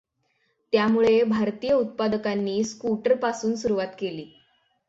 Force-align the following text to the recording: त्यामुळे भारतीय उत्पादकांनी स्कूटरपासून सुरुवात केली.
त्यामुळे 0.73 1.21
भारतीय 1.23 1.73
उत्पादकांनी 1.73 2.63
स्कूटरपासून 2.63 3.55
सुरुवात 3.55 3.93
केली. 3.99 4.25